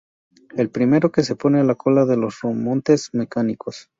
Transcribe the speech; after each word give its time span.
El 0.57 0.71
primero 0.71 1.11
que 1.11 1.21
se 1.21 1.35
pone 1.35 1.59
a 1.59 1.63
la 1.63 1.75
cola 1.75 2.07
de 2.07 2.17
los 2.17 2.41
remontes 2.41 3.11
mecánicos. 3.13 3.87